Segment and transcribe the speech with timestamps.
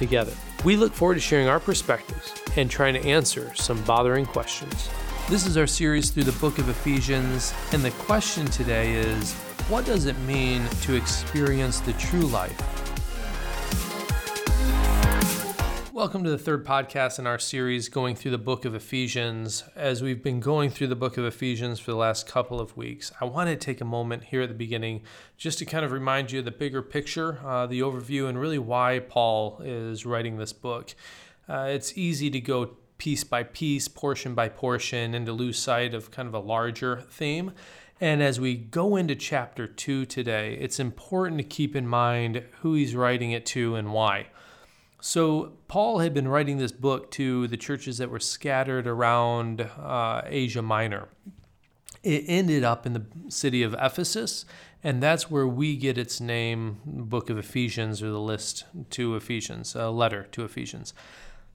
[0.00, 0.32] together.
[0.64, 4.88] We look forward to sharing our perspectives and trying to answer some bothering questions.
[5.28, 9.34] This is our series through the book of Ephesians, and the question today is
[9.68, 12.89] what does it mean to experience the true life?
[16.00, 19.64] Welcome to the third podcast in our series going through the book of Ephesians.
[19.76, 23.12] As we've been going through the book of Ephesians for the last couple of weeks,
[23.20, 25.02] I want to take a moment here at the beginning
[25.36, 28.58] just to kind of remind you of the bigger picture, uh, the overview, and really
[28.58, 30.94] why Paul is writing this book.
[31.46, 35.92] Uh, it's easy to go piece by piece, portion by portion, and to lose sight
[35.92, 37.52] of kind of a larger theme.
[38.00, 42.72] And as we go into chapter two today, it's important to keep in mind who
[42.72, 44.28] he's writing it to and why.
[45.00, 50.22] So, Paul had been writing this book to the churches that were scattered around uh,
[50.26, 51.08] Asia Minor.
[52.02, 54.44] It ended up in the city of Ephesus,
[54.82, 59.74] and that's where we get its name, Book of Ephesians, or the list to Ephesians,
[59.74, 60.94] a letter to Ephesians.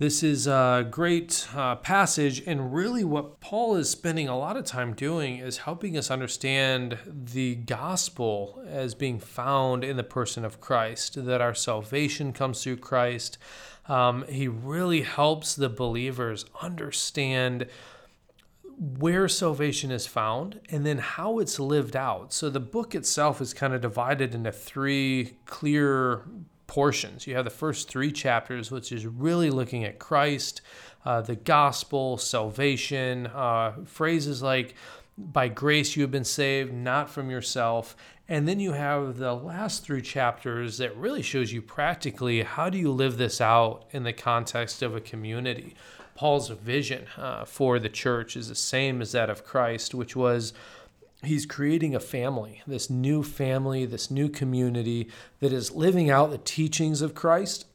[0.00, 4.64] This is a great uh, passage, and really what Paul is spending a lot of
[4.64, 10.58] time doing is helping us understand the gospel as being found in the person of
[10.58, 13.36] Christ, that our salvation comes through Christ.
[13.88, 17.66] Um, he really helps the believers understand
[18.78, 22.32] where salvation is found and then how it's lived out.
[22.32, 26.22] So the book itself is kind of divided into three clear
[26.70, 27.26] portions.
[27.26, 30.60] You have the first three chapters, which is really looking at Christ,
[31.04, 34.76] uh, the gospel, salvation, uh, phrases like,
[35.18, 37.96] by grace you have been saved, not from yourself.
[38.28, 42.78] And then you have the last three chapters that really shows you practically how do
[42.78, 45.74] you live this out in the context of a community.
[46.14, 50.52] Paul's vision uh, for the church is the same as that of Christ, which was
[51.22, 55.08] he's creating a family, this new family, this new community
[55.40, 57.66] that is living out the teachings of Christ.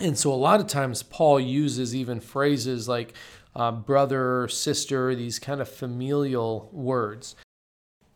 [0.00, 3.14] And so, a lot of times, Paul uses even phrases like
[3.56, 7.34] uh, brother, sister, these kind of familial words.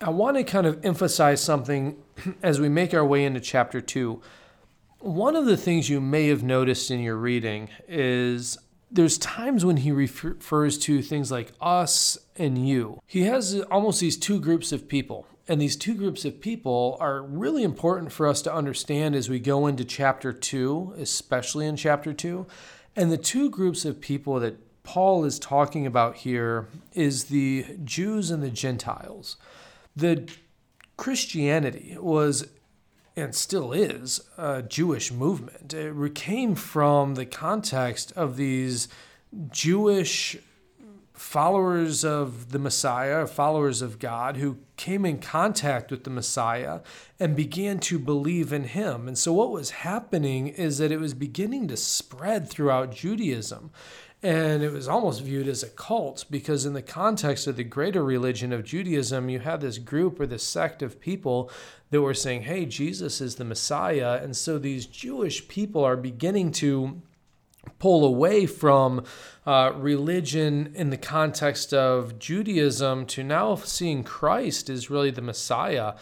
[0.01, 1.97] I want to kind of emphasize something
[2.43, 4.21] as we make our way into chapter two.
[5.01, 8.59] One of the things you may have noticed in your reading is
[8.93, 13.01] there's times when he refers to things like us and you.
[13.07, 15.27] He has almost these two groups of people.
[15.49, 19.41] And these two groups of people are really important for us to understand as we
[19.41, 22.47] go into chapter two, especially in chapter two.
[22.95, 28.31] And the two groups of people that Paul is talking about here is the Jews
[28.31, 29.37] and the Gentiles.
[29.97, 30.29] The
[30.97, 32.49] Christianity was
[33.17, 35.75] and still is a Jewish movement.
[35.75, 38.89] It came from the context of these
[39.51, 40.37] Jewish
[41.13, 46.81] followers of the Messiah, followers of God, who came in contact with the Messiah
[47.21, 49.07] and began to believe in him.
[49.07, 53.71] And so, what was happening is that it was beginning to spread throughout Judaism.
[54.23, 58.05] And it was almost viewed as a cult because, in the context of the greater
[58.05, 61.51] religion of Judaism, you had this group or this sect of people
[61.91, 64.21] that were saying, hey, Jesus is the Messiah.
[64.23, 67.03] And so these Jewish people are beginning to
[67.79, 69.05] pull away from
[69.45, 75.95] uh, religion in the context of Judaism to now seeing Christ is really the Messiah.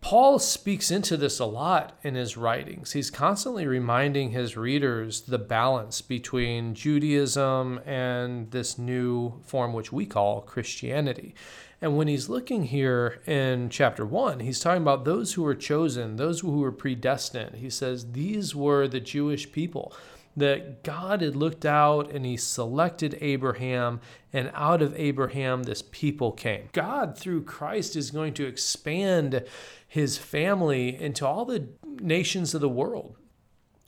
[0.00, 2.92] Paul speaks into this a lot in his writings.
[2.92, 10.06] He's constantly reminding his readers the balance between Judaism and this new form, which we
[10.06, 11.34] call Christianity.
[11.82, 16.16] And when he's looking here in chapter one, he's talking about those who were chosen,
[16.16, 17.56] those who were predestined.
[17.56, 19.92] He says these were the Jewish people
[20.36, 24.00] that God had looked out and he selected Abraham,
[24.32, 26.68] and out of Abraham, this people came.
[26.72, 29.44] God, through Christ, is going to expand
[29.90, 31.66] his family into all the
[32.00, 33.16] nations of the world.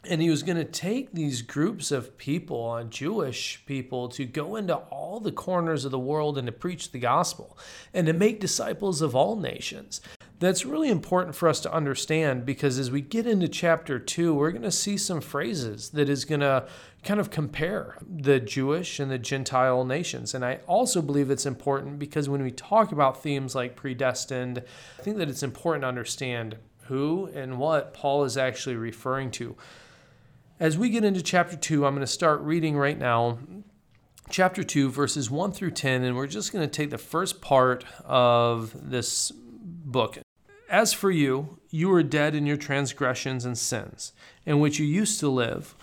[0.04, 4.56] And he was going to take these groups of people, uh, Jewish people, to go
[4.56, 7.56] into all the corners of the world and to preach the gospel
[7.94, 10.00] and to make disciples of all nations
[10.42, 14.50] that's really important for us to understand because as we get into chapter two, we're
[14.50, 16.66] going to see some phrases that is going to
[17.04, 20.34] kind of compare the Jewish and the Gentile nations.
[20.34, 24.64] And I also believe it's important because when we talk about themes like predestined,
[24.98, 26.56] I think that it's important to understand
[26.86, 29.56] who and what Paul is actually referring to.
[30.58, 33.38] As we get into chapter two, I'm going to start reading right now
[34.30, 37.84] chapter 2, verses 1 through 10, and we're just going to take the first part
[38.04, 40.18] of this book.
[40.72, 44.14] As for you, you were dead in your transgressions and sins,
[44.46, 45.74] in which you used to live,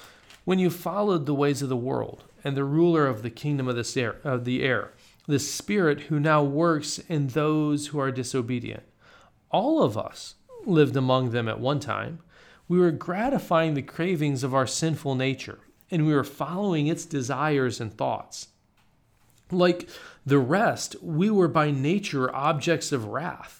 [0.45, 3.75] when you followed the ways of the world and the ruler of the kingdom of,
[3.75, 4.91] this air, of the air,
[5.27, 8.81] the spirit who now works in those who are disobedient.
[9.51, 10.33] All of us
[10.65, 12.17] lived among them at one time.
[12.67, 15.59] We were gratifying the cravings of our sinful nature
[15.91, 18.47] and we were following its desires and thoughts.
[19.51, 19.87] Like
[20.25, 23.58] the rest, we were by nature objects of wrath.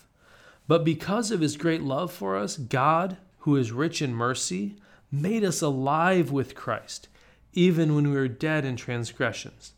[0.70, 4.76] But because of his great love for us, God, who is rich in mercy,
[5.12, 7.08] made us alive with Christ,
[7.54, 9.74] even when we were dead in transgressions.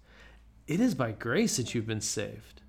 [0.67, 2.61] It is by grace that you've been saved.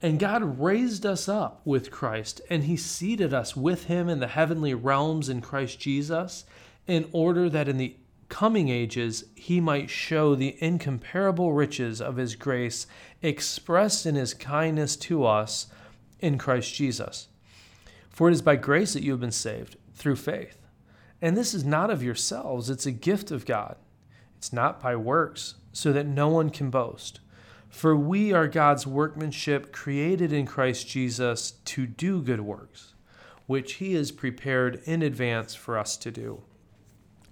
[0.00, 4.28] And God raised us up with Christ, and he seated us with him in the
[4.28, 6.44] heavenly realms in Christ Jesus,
[6.86, 7.96] in order that in the
[8.28, 12.86] coming ages he might show the incomparable riches of his grace
[13.20, 15.66] expressed in his kindness to us
[16.20, 17.26] in Christ Jesus.
[18.12, 20.58] For it is by grace that you have been saved through faith.
[21.20, 23.76] And this is not of yourselves, it's a gift of God.
[24.36, 27.20] It's not by works, so that no one can boast.
[27.68, 32.94] For we are God's workmanship, created in Christ Jesus to do good works,
[33.46, 36.42] which he has prepared in advance for us to do.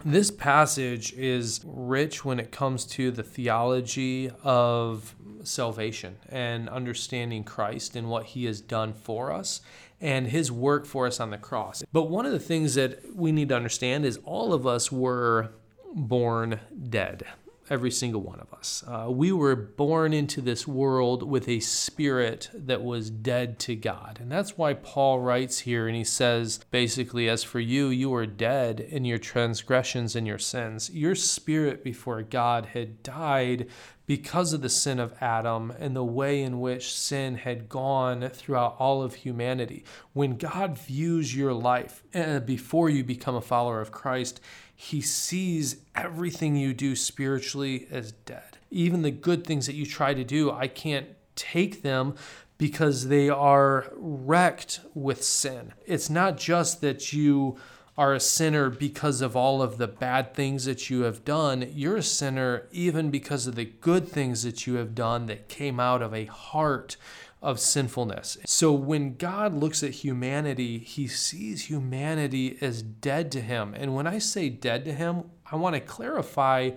[0.03, 7.97] This passage is rich when it comes to the theology of salvation and understanding Christ
[7.97, 9.61] and what he has done for us
[10.00, 11.82] and his work for us on the cross.
[11.93, 15.50] But one of the things that we need to understand is all of us were
[15.94, 17.25] born dead
[17.71, 18.83] every single one of us.
[18.87, 24.19] Uh, we were born into this world with a spirit that was dead to God.
[24.21, 28.27] And that's why Paul writes here and he says, basically, as for you, you were
[28.27, 30.91] dead in your transgressions and your sins.
[30.91, 33.69] Your spirit before God had died
[34.11, 38.75] because of the sin of Adam and the way in which sin had gone throughout
[38.81, 39.85] all of humanity.
[40.15, 44.41] When God views your life uh, before you become a follower of Christ,
[44.81, 48.56] he sees everything you do spiritually as dead.
[48.71, 51.06] Even the good things that you try to do, I can't
[51.37, 52.15] take them
[52.56, 55.75] because they are wrecked with sin.
[55.85, 57.59] It's not just that you
[57.99, 61.71] are a sinner because of all of the bad things that you have done.
[61.75, 65.79] You're a sinner even because of the good things that you have done that came
[65.79, 66.97] out of a heart
[67.43, 68.37] of sinfulness.
[68.45, 73.75] So when God looks at humanity, he sees humanity as dead to him.
[73.75, 76.73] And when I say dead to him, I want to clarify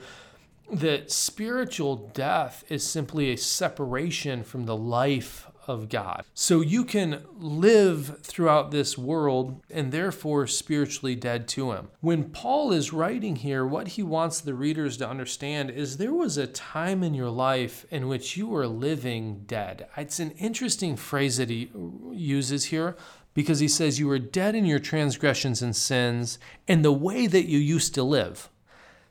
[0.72, 6.24] that spiritual death is simply a separation from the life of God.
[6.34, 11.90] So you can live throughout this world and therefore spiritually dead to Him.
[12.02, 16.38] When Paul is writing here, what he wants the readers to understand is there was
[16.38, 19.88] a time in your life in which you were living dead.
[19.98, 21.70] It's an interesting phrase that he
[22.12, 22.96] uses here
[23.34, 26.38] because he says you were dead in your transgressions and sins
[26.68, 28.50] and the way that you used to live.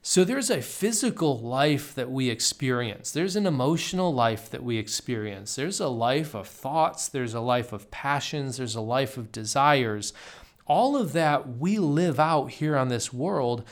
[0.04, 3.12] So there's a physical life that we experience.
[3.12, 5.54] There's an emotional life that we experience.
[5.54, 7.06] There's a life of thoughts.
[7.06, 8.56] There's a life of passions.
[8.56, 10.12] There's a life of desires.
[10.66, 13.62] All of that we live out here on this world.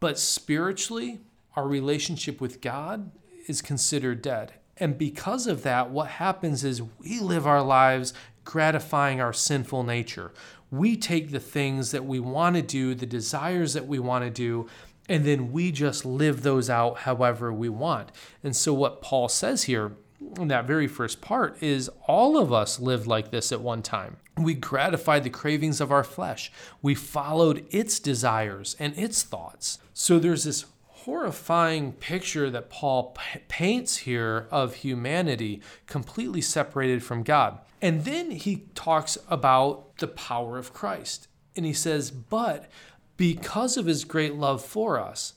[0.00, 1.20] But spiritually,
[1.54, 3.10] our relationship with God
[3.46, 4.54] is considered dead.
[4.78, 8.14] And because of that, what happens is we live our lives
[8.44, 10.32] gratifying our sinful nature.
[10.70, 14.30] We take the things that we want to do, the desires that we want to
[14.30, 14.68] do,
[15.08, 18.12] and then we just live those out however we want.
[18.42, 19.96] And so, what Paul says here
[20.38, 24.16] in that very first part is all of us lived like this at one time.
[24.36, 29.78] We gratified the cravings of our flesh, we followed its desires and its thoughts.
[29.94, 30.66] So, there's this
[31.08, 37.58] horrifying picture that Paul p- paints here of humanity completely separated from God.
[37.80, 41.28] And then he talks about the power of Christ.
[41.56, 42.68] And he says, But
[43.18, 45.34] because of his great love for us,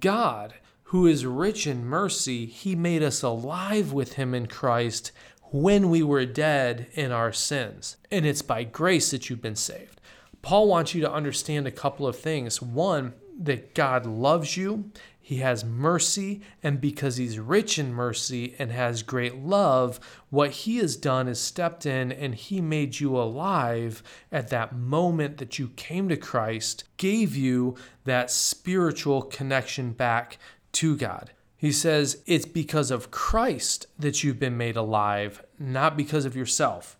[0.00, 5.12] God, who is rich in mercy, he made us alive with him in Christ
[5.50, 7.96] when we were dead in our sins.
[8.10, 10.00] And it's by grace that you've been saved.
[10.40, 12.62] Paul wants you to understand a couple of things.
[12.62, 14.92] One, that God loves you
[15.26, 20.76] he has mercy, and because he's rich in mercy and has great love, what he
[20.76, 25.68] has done is stepped in and he made you alive at that moment that you
[25.76, 30.36] came to Christ, gave you that spiritual connection back
[30.72, 31.30] to God.
[31.56, 36.98] He says it's because of Christ that you've been made alive, not because of yourself.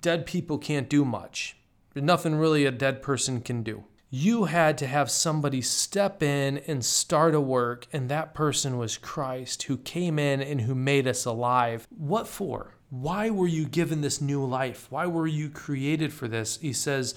[0.00, 1.58] Dead people can't do much.
[1.92, 3.84] There's nothing really a dead person can do.
[4.18, 8.96] You had to have somebody step in and start a work, and that person was
[8.96, 11.86] Christ who came in and who made us alive.
[11.90, 12.76] What for?
[12.88, 14.86] Why were you given this new life?
[14.88, 16.56] Why were you created for this?
[16.62, 17.14] He says,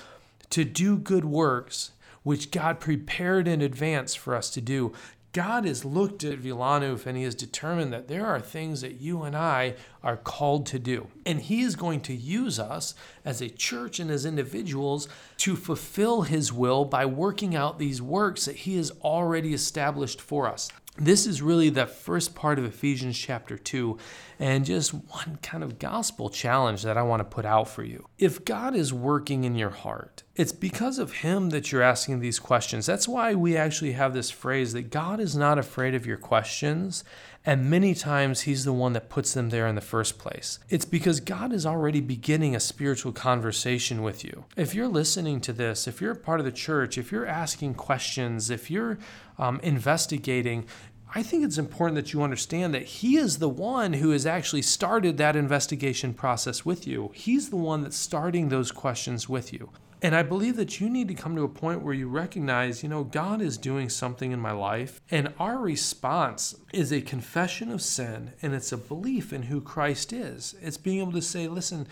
[0.50, 1.91] to do good works
[2.24, 4.91] which God prepared in advance for us to do.
[5.31, 9.24] God has looked at Wilanów and He has determined that there are things that you
[9.24, 11.07] and I are called to do.
[11.25, 15.07] And He is going to use us as a church and as individuals
[15.38, 20.48] to fulfill His will by working out these works that He has already established for
[20.48, 20.69] us.
[21.01, 23.98] This is really the first part of Ephesians chapter 2,
[24.38, 28.10] and just one kind of gospel challenge that I want to put out for you.
[28.18, 32.38] If God is working in your heart, it's because of Him that you're asking these
[32.38, 32.86] questions.
[32.86, 37.06] That's why we actually have this phrase that God is not afraid of your questions,
[37.50, 40.60] and many times He's the one that puts them there in the first place.
[40.70, 44.46] It's because God is already beginning a spiritual conversation with you.
[44.56, 47.74] If you're listening to this, if you're a part of the church, if you're asking
[47.74, 49.00] questions, if you're
[49.39, 50.68] um, investigating,
[51.15, 54.62] I think it's important that you understand that he is the one who has actually
[54.62, 57.10] started that investigation process with you.
[57.15, 59.72] He's the one that's starting those questions with you.
[60.01, 62.89] And I believe that you need to come to a point where you recognize, you
[62.89, 65.01] know, God is doing something in my life.
[65.12, 70.13] And our response is a confession of sin and it's a belief in who Christ
[70.13, 70.56] is.
[70.62, 71.86] It's being able to say, listen,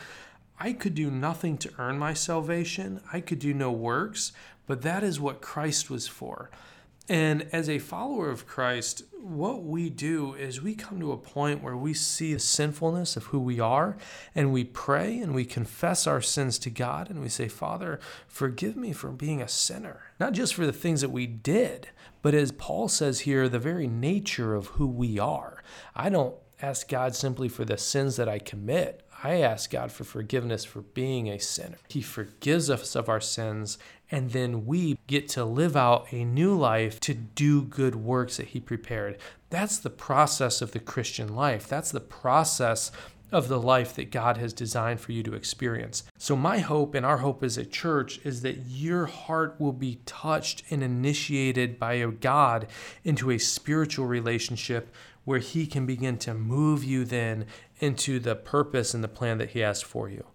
[0.59, 4.31] I could do nothing to earn my salvation, I could do no works,
[4.65, 6.49] but that is what Christ was for.
[7.09, 11.63] And as a follower of Christ, what we do is we come to a point
[11.63, 13.97] where we see the sinfulness of who we are
[14.35, 18.75] and we pray and we confess our sins to God and we say, Father, forgive
[18.75, 20.01] me for being a sinner.
[20.19, 21.89] Not just for the things that we did,
[22.21, 25.63] but as Paul says here, the very nature of who we are.
[25.95, 29.03] I don't ask God simply for the sins that I commit.
[29.23, 31.77] I ask God for forgiveness for being a sinner.
[31.87, 33.77] He forgives us of our sins,
[34.09, 38.47] and then we get to live out a new life to do good works that
[38.47, 39.17] He prepared.
[39.49, 41.67] That's the process of the Christian life.
[41.67, 42.91] That's the process
[43.31, 46.03] of the life that God has designed for you to experience.
[46.17, 49.99] So, my hope and our hope as a church is that your heart will be
[50.05, 52.67] touched and initiated by a God
[53.03, 54.93] into a spiritual relationship
[55.25, 57.45] where He can begin to move you then
[57.79, 60.25] into the purpose and the plan that He has for you.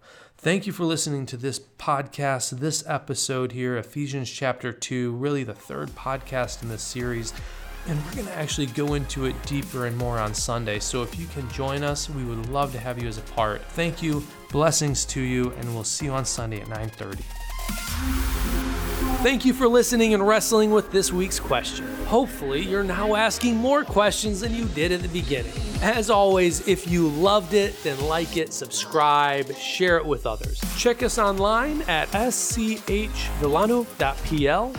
[0.43, 5.53] Thank you for listening to this podcast, this episode here, Ephesians chapter 2, really the
[5.53, 7.33] third podcast in this series.
[7.87, 10.79] And we're going to actually go into it deeper and more on Sunday.
[10.79, 13.61] So if you can join us, we would love to have you as a part.
[13.69, 14.21] Thank you.
[14.51, 17.23] Blessings to you, and we'll see you on Sunday at 9:30.
[19.23, 21.87] Thank you for listening and wrestling with this week's question.
[22.13, 25.51] Hopefully, you're now asking more questions than you did at the beginning.
[25.81, 30.61] As always, if you loved it, then like it, subscribe, share it with others.
[30.77, 33.15] Check us online at schvilano.pl.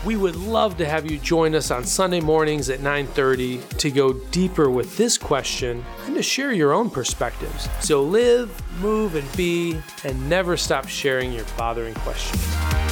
[0.05, 4.12] We would love to have you join us on Sunday mornings at 9:30 to go
[4.31, 7.69] deeper with this question and to share your own perspectives.
[7.81, 8.49] So live,
[8.81, 12.84] move, and be, and never stop sharing your bothering questions.